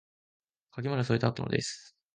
[0.71, 1.95] 鍵まで添えてあったのです